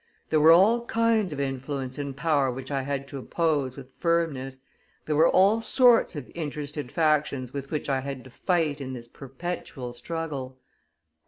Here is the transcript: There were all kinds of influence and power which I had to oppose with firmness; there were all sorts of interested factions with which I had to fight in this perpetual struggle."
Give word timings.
There 0.31 0.39
were 0.39 0.51
all 0.51 0.87
kinds 0.87 1.31
of 1.31 1.39
influence 1.39 1.99
and 1.99 2.17
power 2.17 2.49
which 2.49 2.71
I 2.71 2.81
had 2.81 3.07
to 3.09 3.19
oppose 3.19 3.77
with 3.77 3.93
firmness; 3.99 4.59
there 5.05 5.15
were 5.15 5.29
all 5.29 5.61
sorts 5.61 6.15
of 6.15 6.31
interested 6.33 6.91
factions 6.91 7.53
with 7.53 7.69
which 7.69 7.87
I 7.87 7.99
had 7.99 8.23
to 8.23 8.31
fight 8.31 8.81
in 8.81 8.93
this 8.93 9.07
perpetual 9.07 9.93
struggle." 9.93 10.57